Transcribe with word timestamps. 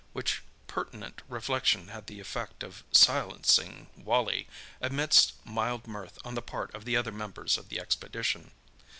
—which 0.13 0.41
pertinent 0.65 1.21
reflection 1.29 1.89
had 1.89 2.07
the 2.07 2.19
effect 2.19 2.63
of 2.63 2.83
silencing 2.91 3.87
Wally, 3.95 4.47
amidst 4.81 5.33
mild 5.45 5.85
mirth 5.85 6.17
on 6.25 6.33
the 6.33 6.41
part 6.41 6.73
of 6.73 6.85
the 6.85 6.97
other 6.97 7.11
members 7.11 7.55
of 7.55 7.69
the 7.69 7.79
expedition. 7.79 8.49